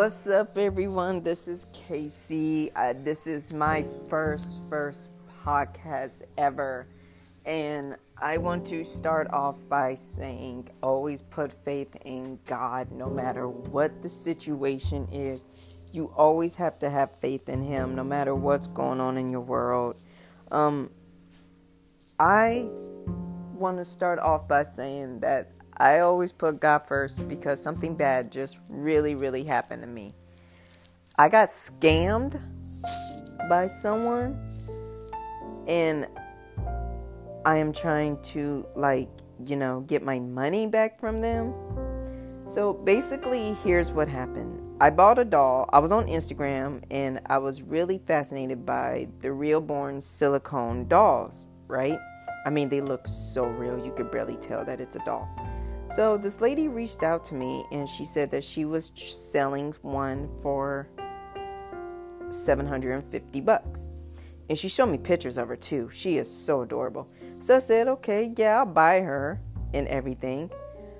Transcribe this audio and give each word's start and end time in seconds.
What's 0.00 0.26
up, 0.26 0.56
everyone? 0.56 1.22
This 1.22 1.46
is 1.46 1.66
Casey. 1.74 2.70
Uh, 2.74 2.94
this 2.96 3.26
is 3.26 3.52
my 3.52 3.84
first, 4.08 4.66
first 4.70 5.10
podcast 5.44 6.22
ever. 6.38 6.86
And 7.44 7.96
I 8.16 8.38
want 8.38 8.66
to 8.68 8.82
start 8.82 9.30
off 9.30 9.56
by 9.68 9.96
saying 9.96 10.70
always 10.82 11.20
put 11.20 11.52
faith 11.66 11.94
in 12.06 12.38
God 12.46 12.90
no 12.90 13.10
matter 13.10 13.46
what 13.46 14.00
the 14.00 14.08
situation 14.08 15.06
is. 15.12 15.44
You 15.92 16.10
always 16.16 16.56
have 16.56 16.78
to 16.78 16.88
have 16.88 17.10
faith 17.18 17.50
in 17.50 17.62
Him 17.62 17.94
no 17.94 18.02
matter 18.02 18.34
what's 18.34 18.68
going 18.68 19.00
on 19.00 19.18
in 19.18 19.30
your 19.30 19.42
world. 19.42 19.96
Um, 20.50 20.88
I 22.18 22.66
want 23.52 23.76
to 23.76 23.84
start 23.84 24.18
off 24.18 24.48
by 24.48 24.62
saying 24.62 25.20
that 25.20 25.50
I 25.80 26.00
always 26.00 26.30
put 26.30 26.60
God 26.60 26.80
first 26.86 27.26
because 27.26 27.62
something 27.62 27.96
bad 27.96 28.30
just 28.30 28.58
really, 28.68 29.14
really 29.14 29.44
happened 29.44 29.80
to 29.80 29.88
me. 29.88 30.10
I 31.16 31.30
got 31.30 31.48
scammed 31.48 32.38
by 33.48 33.66
someone 33.66 34.38
and 35.66 36.06
I 37.46 37.56
am 37.56 37.72
trying 37.72 38.20
to, 38.24 38.66
like, 38.76 39.08
you 39.46 39.56
know, 39.56 39.80
get 39.80 40.02
my 40.02 40.18
money 40.18 40.66
back 40.66 41.00
from 41.00 41.22
them. 41.22 41.54
So 42.44 42.74
basically, 42.74 43.56
here's 43.64 43.90
what 43.90 44.06
happened. 44.06 44.60
I 44.82 44.90
bought 44.90 45.18
a 45.18 45.24
doll. 45.24 45.66
I 45.72 45.78
was 45.78 45.92
on 45.92 46.08
Instagram 46.08 46.82
and 46.90 47.22
I 47.24 47.38
was 47.38 47.62
really 47.62 47.96
fascinated 47.96 48.66
by 48.66 49.08
the 49.20 49.32
reborn 49.32 50.02
silicone 50.02 50.88
dolls, 50.88 51.46
right? 51.68 51.98
I 52.44 52.50
mean, 52.50 52.68
they 52.68 52.82
look 52.82 53.06
so 53.06 53.44
real, 53.44 53.82
you 53.82 53.92
could 53.92 54.10
barely 54.10 54.36
tell 54.36 54.62
that 54.66 54.78
it's 54.78 54.96
a 54.96 55.02
doll. 55.06 55.26
So 55.94 56.16
this 56.16 56.40
lady 56.40 56.68
reached 56.68 57.02
out 57.02 57.24
to 57.26 57.34
me 57.34 57.64
and 57.72 57.88
she 57.88 58.04
said 58.04 58.30
that 58.30 58.44
she 58.44 58.64
was 58.64 58.92
selling 58.94 59.74
one 59.82 60.28
for 60.40 60.88
750 62.30 63.40
bucks. 63.40 63.88
And 64.48 64.56
she 64.56 64.68
showed 64.68 64.86
me 64.86 64.98
pictures 64.98 65.36
of 65.36 65.48
her 65.48 65.56
too. 65.56 65.90
She 65.92 66.16
is 66.16 66.30
so 66.30 66.62
adorable. 66.62 67.08
So 67.40 67.56
I 67.56 67.58
said, 67.58 67.88
okay, 67.88 68.32
yeah, 68.36 68.58
I'll 68.58 68.66
buy 68.66 69.00
her 69.00 69.40
and 69.74 69.88
everything. 69.88 70.50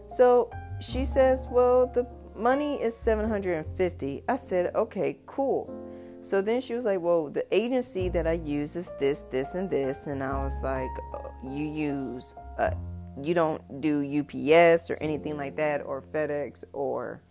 So 0.09 0.51
she 0.81 1.05
says, 1.05 1.47
well, 1.51 1.87
the 1.87 2.07
money 2.35 2.83
is 2.83 2.97
750. 2.97 4.25
I 4.29 4.37
said, 4.37 4.75
okay, 4.75 5.19
cool. 5.27 5.73
So 6.21 6.43
then 6.43 6.61
she 6.61 6.75
was 6.75 6.85
like, 6.85 7.01
well, 7.01 7.29
the 7.29 7.47
agency 7.55 8.09
that 8.11 8.27
I 8.27 8.33
use 8.33 8.77
is 8.77 8.93
this, 8.99 9.21
this, 9.31 9.55
and 9.55 9.71
this. 9.71 10.07
And 10.07 10.23
I 10.23 10.45
was 10.45 10.55
like, 10.63 10.91
oh, 11.15 11.31
you 11.45 11.65
use 11.65 12.35
a 12.59 12.75
you 13.25 13.35
don't 13.35 13.81
do 13.81 14.01
UPS 14.21 14.91
or 14.91 14.97
anything 15.01 15.37
like 15.37 15.57
that 15.57 15.83
or 15.85 16.03
FedEx 16.03 16.65
or 16.73 17.23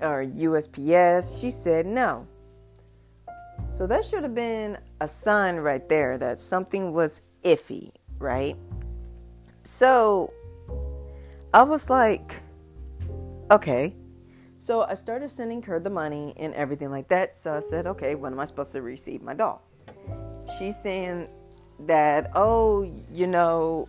or 0.00 0.24
USPS. 0.24 1.40
She 1.40 1.50
said 1.50 1.86
no. 1.86 2.26
So 3.70 3.86
that 3.86 4.04
should 4.04 4.22
have 4.22 4.34
been 4.34 4.78
a 5.00 5.08
sign 5.08 5.56
right 5.56 5.88
there 5.88 6.18
that 6.18 6.38
something 6.38 6.92
was 6.92 7.20
iffy, 7.44 7.92
right? 8.18 8.56
So 9.64 10.32
I 11.52 11.62
was 11.62 11.90
like, 11.90 12.34
okay. 13.50 13.94
So 14.58 14.82
I 14.82 14.94
started 14.94 15.28
sending 15.28 15.62
her 15.62 15.78
the 15.80 15.90
money 15.90 16.34
and 16.36 16.54
everything 16.54 16.90
like 16.90 17.08
that. 17.08 17.36
So 17.36 17.54
I 17.54 17.60
said, 17.60 17.86
okay, 17.86 18.14
when 18.14 18.32
am 18.32 18.40
I 18.40 18.44
supposed 18.44 18.72
to 18.72 18.82
receive 18.82 19.22
my 19.22 19.34
doll? 19.34 19.62
She's 20.58 20.76
saying 20.80 21.28
that, 21.80 22.30
oh, 22.34 22.82
you 23.12 23.26
know, 23.26 23.88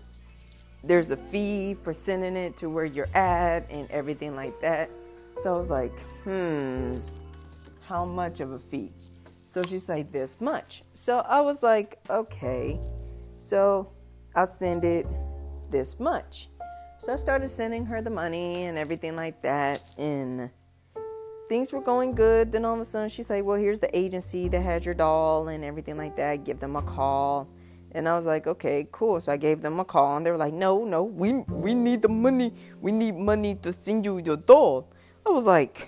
there's 0.86 1.12
a 1.12 1.18
fee 1.18 1.74
for 1.74 1.94
sending 1.94 2.36
it 2.36 2.58
to 2.58 2.70
where 2.70 2.86
you're 2.86 3.14
at 3.16 3.70
and 3.70 3.90
everything 3.92 4.36
like 4.36 4.60
that. 4.62 4.90
So 5.38 5.54
I 5.54 5.58
was 5.58 5.70
like, 5.70 6.00
hmm, 6.24 6.98
how 7.88 8.06
much 8.06 8.40
of 8.40 8.52
a 8.52 8.60
fee? 8.60 8.92
So 9.46 9.64
she's 9.64 9.90
like, 9.90 10.12
this 10.12 10.40
much. 10.40 10.84
So 10.94 11.20
I 11.20 11.42
was 11.42 11.64
like, 11.64 12.00
okay. 12.10 12.80
So 13.40 13.92
I'll 14.36 14.48
send 14.48 14.84
it 14.84 15.08
this 15.72 16.00
much. 16.00 16.50
So 17.00 17.14
I 17.14 17.16
started 17.18 17.50
sending 17.50 17.86
her 17.86 18.02
the 18.02 18.10
money 18.10 18.64
and 18.64 18.78
everything 18.78 19.16
like 19.16 19.42
that. 19.42 19.82
And 19.98 20.50
things 21.50 21.74
were 21.74 21.82
going 21.82 22.16
good. 22.16 22.52
Then 22.52 22.66
all 22.66 22.76
of 22.76 22.80
a 22.80 22.86
sudden 22.86 23.10
she's 23.10 23.30
like, 23.30 23.44
well, 23.46 23.58
here's 23.58 23.80
the 23.80 23.96
agency 23.98 24.48
that 24.50 24.62
had 24.62 24.86
your 24.86 24.94
doll 24.94 25.48
and 25.48 25.64
everything 25.64 25.98
like 25.98 26.16
that. 26.16 26.44
Give 26.44 26.60
them 26.60 26.76
a 26.76 26.82
call. 26.82 27.48
And 27.96 28.10
I 28.10 28.18
was 28.18 28.26
like, 28.26 28.46
okay, 28.46 28.88
cool. 28.92 29.22
So 29.22 29.32
I 29.32 29.38
gave 29.38 29.62
them 29.62 29.80
a 29.80 29.86
call, 29.86 30.18
and 30.18 30.26
they 30.26 30.30
were 30.30 30.38
like, 30.38 30.54
no, 30.54 30.84
no, 30.84 31.04
we 31.04 31.32
we 31.48 31.74
need 31.74 32.02
the 32.02 32.10
money. 32.10 32.54
We 32.82 32.92
need 32.92 33.16
money 33.16 33.56
to 33.64 33.72
send 33.72 34.04
you 34.04 34.18
your 34.18 34.36
doll. 34.36 34.92
I 35.26 35.30
was 35.30 35.46
like, 35.46 35.88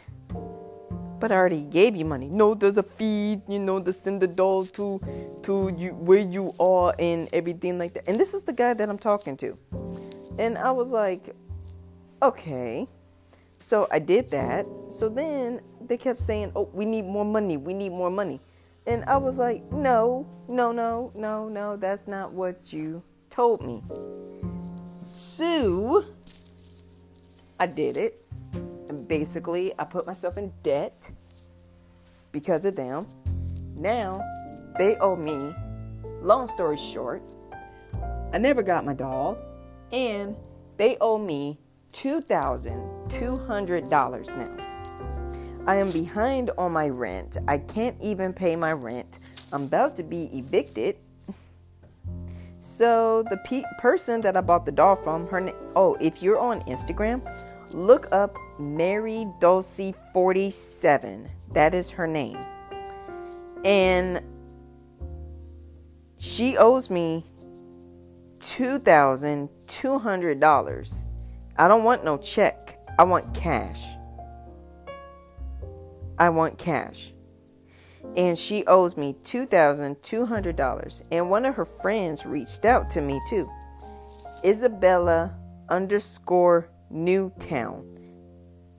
but 1.19 1.34
I 1.34 1.35
already 1.35 1.63
gave 1.63 1.97
you 1.97 2.06
money. 2.06 2.29
No, 2.29 2.53
there's 2.53 2.78
a 2.78 2.84
fee, 2.84 3.41
you 3.50 3.59
know, 3.59 3.81
to 3.81 3.91
send 3.91 4.22
the 4.22 4.28
doll 4.28 4.66
to 4.79 5.00
to 5.44 5.73
you 5.78 5.96
where 5.96 6.19
you 6.19 6.53
are 6.62 6.96
and 6.97 7.28
everything 7.34 7.78
like 7.78 7.94
that. 7.96 8.07
And 8.07 8.17
this 8.17 8.34
is 8.34 8.44
the 8.44 8.53
guy 8.53 8.73
that 8.73 8.90
I'm 8.90 8.97
talking 8.97 9.35
to. 9.38 9.57
And 10.40 10.57
I 10.57 10.72
was 10.72 10.94
like, 10.94 11.35
okay. 12.22 12.88
So 13.59 13.88
I 13.91 14.00
did 14.00 14.29
that. 14.31 14.66
So 14.90 15.09
then 15.09 15.59
they 15.81 15.97
kept 15.97 16.22
saying, 16.22 16.53
oh, 16.56 16.69
we 16.72 16.85
need 16.85 17.06
more 17.06 17.25
money. 17.25 17.57
We 17.57 17.73
need 17.73 17.90
more 17.91 18.12
money. 18.12 18.40
And 18.88 19.03
I 19.03 19.18
was 19.18 19.38
like, 19.38 19.70
no, 19.72 20.25
no, 20.48 20.72
no, 20.72 21.12
no, 21.14 21.48
no, 21.50 21.75
that's 21.75 22.08
not 22.08 22.31
what 22.31 22.72
you 22.72 23.03
told 23.30 23.62
me. 23.62 23.84
So 24.86 26.06
I 27.59 27.68
did 27.68 27.97
it. 27.97 28.24
And 28.88 29.06
basically, 29.06 29.74
I 29.78 29.84
put 29.84 30.08
myself 30.08 30.38
in 30.38 30.53
debt 30.64 31.12
because 32.31 32.64
of 32.64 32.78
them. 32.78 33.08
Now 33.76 34.24
they 34.78 34.96
owe 34.96 35.18
me, 35.18 35.53
long 36.22 36.47
story 36.47 36.78
short, 36.78 37.22
I 38.31 38.38
never 38.38 38.64
got 38.64 38.86
my 38.86 38.94
doll, 38.94 39.38
and 39.92 40.34
they 40.78 40.96
owe 41.02 41.18
me 41.18 41.59
$2,200 41.94 44.38
now. 44.38 44.66
I 45.67 45.75
am 45.75 45.91
behind 45.91 46.50
on 46.57 46.72
my 46.72 46.88
rent. 46.88 47.35
I 47.45 47.57
can't 47.57 47.97
even 48.01 48.31
pay 48.31 48.55
my 48.55 48.72
rent. 48.72 49.19
I'm 49.51 49.66
about 49.66 49.97
to 49.97 50.03
be 50.03 50.29
evicted. 50.33 50.95
So 52.61 53.23
the 53.29 53.35
pe- 53.38 53.63
person 53.78 54.22
that 54.22 54.38
I 54.38 54.41
bought 54.41 54.66
the 54.66 54.72
doll 54.72 54.95
from, 54.95 55.28
her 55.28 55.41
name. 55.41 55.55
Oh, 55.75 55.97
if 56.00 56.23
you're 56.23 56.39
on 56.39 56.61
Instagram, 56.61 57.22
look 57.73 58.07
up 58.13 58.33
Mary 58.59 59.28
Dulcie 59.41 59.94
47. 60.13 61.29
That 61.51 61.73
is 61.73 61.89
her 61.89 62.07
name. 62.07 62.38
And 63.66 64.22
she 66.17 66.55
owes 66.57 66.89
me 66.89 67.25
$2,200. 68.39 71.05
I 71.57 71.67
don't 71.67 71.84
want 71.84 72.05
no 72.05 72.17
check. 72.17 72.79
I 72.97 73.03
want 73.03 73.34
cash. 73.34 73.84
I 76.17 76.29
want 76.29 76.57
cash. 76.57 77.13
And 78.16 78.38
she 78.38 78.66
owes 78.66 78.95
me 78.97 79.16
$2,200. 79.23 81.01
And 81.11 81.29
one 81.29 81.45
of 81.45 81.55
her 81.55 81.66
friends 81.66 82.25
reached 82.25 82.66
out 82.66 82.89
to 82.91 83.01
me 83.01 83.19
too. 83.29 83.50
Isabella 84.45 85.35
underscore 85.69 86.69
Newtown. 86.89 87.94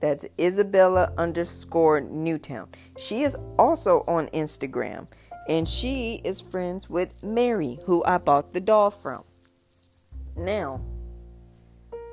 That's 0.01 0.25
Isabella 0.39 1.13
underscore 1.17 2.01
Newtown. 2.01 2.69
She 2.97 3.23
is 3.23 3.35
also 3.57 4.03
on 4.07 4.27
Instagram. 4.27 5.07
And 5.47 5.67
she 5.67 6.21
is 6.23 6.41
friends 6.41 6.89
with 6.89 7.23
Mary, 7.23 7.79
who 7.85 8.03
I 8.05 8.17
bought 8.17 8.53
the 8.53 8.59
doll 8.59 8.91
from. 8.91 9.23
Now, 10.35 10.79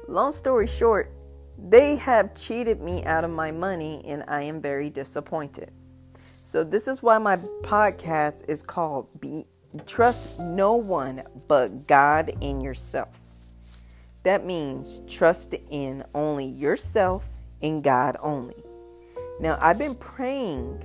long 0.08 0.32
story 0.32 0.66
short, 0.66 1.12
they 1.58 1.96
have 1.96 2.34
cheated 2.34 2.80
me 2.80 3.04
out 3.04 3.24
of 3.24 3.30
my 3.30 3.50
money, 3.50 4.02
and 4.06 4.24
I 4.28 4.42
am 4.42 4.60
very 4.60 4.90
disappointed. 4.90 5.70
So, 6.44 6.62
this 6.64 6.86
is 6.86 7.02
why 7.02 7.18
my 7.18 7.36
podcast 7.62 8.48
is 8.48 8.62
called 8.62 9.08
Be 9.20 9.46
Trust 9.86 10.38
No 10.38 10.74
One 10.74 11.22
But 11.48 11.86
God 11.86 12.32
and 12.40 12.62
Yourself. 12.62 13.20
That 14.22 14.44
means 14.44 15.02
trust 15.08 15.54
in 15.70 16.04
only 16.14 16.46
yourself 16.46 17.28
and 17.62 17.82
God 17.82 18.16
only. 18.20 18.56
Now, 19.38 19.58
I've 19.60 19.78
been 19.78 19.94
praying 19.94 20.82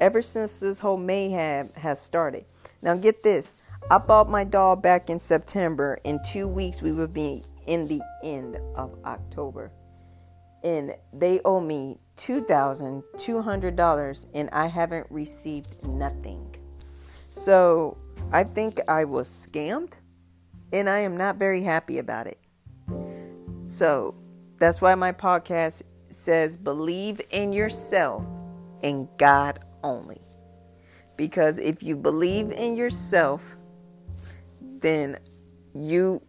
ever 0.00 0.20
since 0.22 0.58
this 0.58 0.80
whole 0.80 0.96
mayhem 0.96 1.70
has 1.76 2.00
started. 2.00 2.44
Now, 2.82 2.96
get 2.96 3.22
this 3.22 3.54
I 3.88 3.98
bought 3.98 4.28
my 4.28 4.42
doll 4.42 4.74
back 4.74 5.10
in 5.10 5.20
September. 5.20 6.00
In 6.02 6.18
two 6.26 6.48
weeks, 6.48 6.82
we 6.82 6.90
will 6.90 7.06
be 7.06 7.44
in 7.66 7.88
the 7.88 8.00
end 8.22 8.58
of 8.74 8.94
October. 9.04 9.72
And 10.64 10.94
they 11.12 11.40
owe 11.44 11.60
me 11.60 11.98
$2,200 12.16 14.26
and 14.34 14.50
I 14.50 14.66
haven't 14.66 15.06
received 15.10 15.86
nothing. 15.86 16.56
So 17.26 17.96
I 18.32 18.44
think 18.44 18.80
I 18.88 19.04
was 19.04 19.28
scammed 19.28 19.92
and 20.72 20.88
I 20.88 21.00
am 21.00 21.14
not 21.16 21.36
very 21.36 21.62
happy 21.62 21.98
about 21.98 22.26
it. 22.26 22.40
So 23.64 24.14
that's 24.58 24.80
why 24.80 24.94
my 24.94 25.12
podcast 25.12 25.82
says 26.10 26.56
believe 26.56 27.20
in 27.30 27.52
yourself 27.52 28.24
and 28.82 29.08
God 29.18 29.58
only. 29.82 30.20
Because 31.16 31.58
if 31.58 31.82
you 31.82 31.96
believe 31.96 32.50
in 32.50 32.76
yourself, 32.76 33.42
then 34.60 35.18
you 35.74 36.22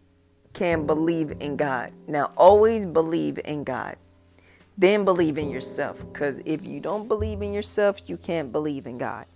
can 0.58 0.86
believe 0.86 1.30
in 1.38 1.56
God. 1.56 1.92
Now, 2.08 2.32
always 2.36 2.84
believe 2.84 3.38
in 3.44 3.62
God. 3.62 3.96
Then 4.76 5.04
believe 5.04 5.38
in 5.38 5.50
yourself. 5.50 5.98
Because 5.98 6.40
if 6.44 6.66
you 6.66 6.80
don't 6.80 7.06
believe 7.06 7.42
in 7.42 7.52
yourself, 7.52 8.00
you 8.06 8.16
can't 8.16 8.50
believe 8.50 8.86
in 8.86 8.98
God. 8.98 9.26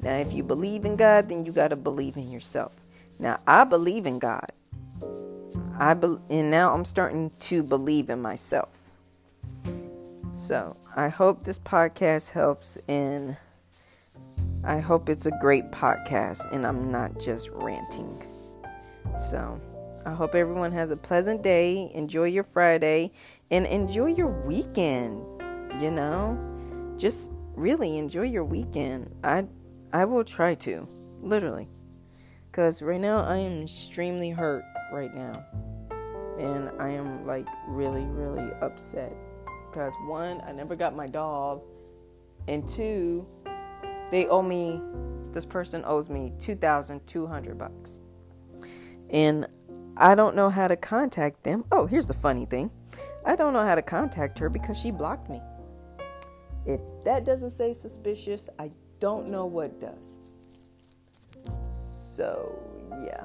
Now, 0.00 0.14
if 0.14 0.32
you 0.32 0.44
believe 0.44 0.84
in 0.84 0.94
God, 0.94 1.28
then 1.28 1.44
you 1.44 1.50
got 1.50 1.68
to 1.68 1.76
believe 1.76 2.16
in 2.16 2.30
yourself. 2.30 2.72
Now, 3.18 3.40
I 3.48 3.64
believe 3.64 4.06
in 4.06 4.20
God. 4.20 4.52
I 5.76 5.94
be- 5.94 6.18
and 6.30 6.52
now 6.52 6.72
I'm 6.72 6.84
starting 6.84 7.30
to 7.40 7.64
believe 7.64 8.08
in 8.08 8.22
myself. 8.22 8.70
So, 10.38 10.76
I 10.94 11.08
hope 11.08 11.42
this 11.42 11.58
podcast 11.58 12.30
helps 12.30 12.78
and 12.86 13.36
I 14.62 14.78
hope 14.78 15.08
it's 15.08 15.26
a 15.26 15.32
great 15.40 15.72
podcast 15.72 16.52
and 16.52 16.64
I'm 16.64 16.92
not 16.92 17.18
just 17.18 17.50
ranting. 17.50 18.22
So, 19.30 19.60
I 20.06 20.14
hope 20.14 20.34
everyone 20.34 20.72
has 20.72 20.90
a 20.90 20.96
pleasant 20.96 21.42
day. 21.42 21.90
Enjoy 21.94 22.24
your 22.24 22.44
Friday 22.44 23.12
and 23.50 23.66
enjoy 23.66 24.06
your 24.06 24.28
weekend. 24.46 25.20
You 25.80 25.90
know, 25.90 26.38
just 26.96 27.30
really 27.54 27.98
enjoy 27.98 28.22
your 28.22 28.44
weekend. 28.44 29.14
I 29.22 29.46
I 29.92 30.06
will 30.06 30.24
try 30.24 30.54
to, 30.54 30.88
literally. 31.20 31.68
Cuz 32.52 32.80
right 32.80 33.00
now 33.00 33.18
I 33.18 33.36
am 33.36 33.62
extremely 33.62 34.30
hurt 34.30 34.64
right 34.90 35.14
now. 35.14 35.44
And 36.38 36.70
I 36.80 36.90
am 36.90 37.26
like 37.26 37.46
really 37.68 38.06
really 38.06 38.50
upset 38.62 39.14
cuz 39.72 39.92
one, 40.06 40.40
I 40.46 40.52
never 40.52 40.74
got 40.74 40.96
my 40.96 41.08
dog 41.08 41.62
and 42.48 42.66
two, 42.66 43.26
they 44.10 44.26
owe 44.28 44.42
me 44.42 44.80
this 45.32 45.44
person 45.44 45.84
owes 45.84 46.08
me 46.08 46.32
2200 46.40 47.58
bucks. 47.58 48.00
And 49.10 49.46
I 49.96 50.14
don't 50.14 50.34
know 50.34 50.48
how 50.48 50.68
to 50.68 50.76
contact 50.76 51.42
them. 51.42 51.64
Oh, 51.72 51.86
here's 51.86 52.06
the 52.06 52.14
funny 52.14 52.46
thing. 52.46 52.70
I 53.24 53.36
don't 53.36 53.52
know 53.52 53.64
how 53.64 53.74
to 53.74 53.82
contact 53.82 54.38
her 54.38 54.48
because 54.48 54.78
she 54.78 54.90
blocked 54.90 55.28
me. 55.28 55.40
If 56.66 56.80
that 57.04 57.24
doesn't 57.24 57.50
say 57.50 57.72
suspicious, 57.72 58.48
I 58.58 58.70
don't 58.98 59.28
know 59.28 59.46
what 59.46 59.80
does. 59.80 60.18
So, 61.70 62.58
yeah. 63.04 63.24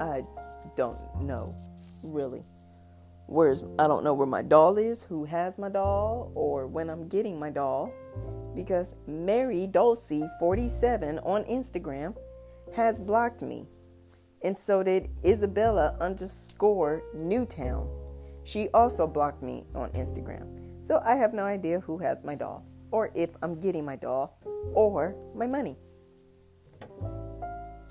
I 0.00 0.24
don't 0.76 0.98
know, 1.22 1.54
really. 2.02 2.42
Where's 3.26 3.62
I 3.78 3.86
don't 3.86 4.02
know 4.02 4.14
where 4.14 4.26
my 4.26 4.42
doll 4.42 4.78
is, 4.78 5.04
who 5.04 5.24
has 5.24 5.56
my 5.56 5.68
doll, 5.68 6.32
or 6.34 6.66
when 6.66 6.90
I'm 6.90 7.08
getting 7.08 7.38
my 7.38 7.50
doll. 7.50 7.92
Because 8.54 8.96
Mary 9.06 9.66
Dulcie 9.66 10.28
47 10.40 11.20
on 11.20 11.44
Instagram 11.44 12.16
has 12.74 12.98
blocked 12.98 13.42
me. 13.42 13.66
And 14.42 14.56
so 14.56 14.82
did 14.82 15.10
Isabella 15.24 15.96
underscore 16.00 17.02
Newtown. 17.14 17.88
She 18.44 18.68
also 18.72 19.06
blocked 19.06 19.42
me 19.42 19.64
on 19.74 19.90
Instagram. 19.90 20.46
So 20.84 21.02
I 21.04 21.14
have 21.16 21.34
no 21.34 21.44
idea 21.44 21.80
who 21.80 21.98
has 21.98 22.24
my 22.24 22.34
doll, 22.34 22.64
or 22.90 23.10
if 23.14 23.30
I'm 23.42 23.60
getting 23.60 23.84
my 23.84 23.96
doll, 23.96 24.38
or 24.72 25.14
my 25.34 25.46
money. 25.46 25.76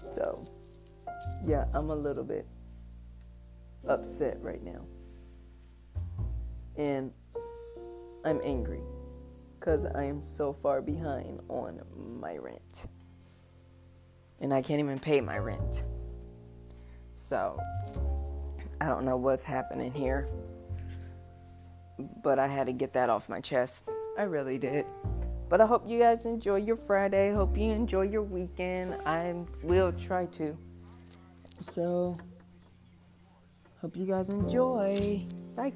So, 0.06 0.44
yeah, 1.46 1.66
I'm 1.74 1.92
a 1.92 1.96
little 1.96 2.24
bit 2.24 2.48
upset 3.88 4.42
right 4.42 4.64
now. 4.64 4.86
And 6.78 7.12
I'm 8.26 8.42
angry 8.44 8.82
because 9.60 9.86
I 9.86 10.06
am 10.06 10.22
so 10.22 10.54
far 10.54 10.82
behind 10.82 11.42
on 11.48 11.82
my 12.20 12.38
rent. 12.38 12.88
And 14.40 14.54
I 14.54 14.62
can't 14.62 14.80
even 14.80 14.98
pay 14.98 15.22
my 15.22 15.38
rent. 15.38 15.84
So, 17.20 17.60
I 18.80 18.86
don't 18.86 19.04
know 19.04 19.18
what's 19.18 19.44
happening 19.44 19.92
here. 19.92 20.30
But 22.24 22.40
I 22.40 22.48
had 22.48 22.68
to 22.68 22.74
get 22.74 22.94
that 22.94 23.10
off 23.10 23.28
my 23.28 23.42
chest. 23.42 23.84
I 24.18 24.24
really 24.24 24.58
did. 24.58 24.86
But 25.50 25.60
I 25.60 25.66
hope 25.66 25.84
you 25.86 26.00
guys 26.00 26.26
enjoy 26.26 26.58
your 26.58 26.78
Friday. 26.78 27.34
Hope 27.34 27.58
you 27.58 27.72
enjoy 27.72 28.04
your 28.04 28.24
weekend. 28.24 28.96
I 29.06 29.36
will 29.64 29.92
try 29.92 30.28
to. 30.28 30.58
So, 31.60 32.16
hope 33.82 33.98
you 33.98 34.06
guys 34.06 34.30
enjoy. 34.30 35.26
Bye. 35.58 35.74